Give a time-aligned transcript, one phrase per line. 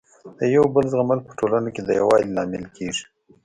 [0.37, 3.05] د یو بل زغمل په ټولنه کي د يووالي لامل کيږي.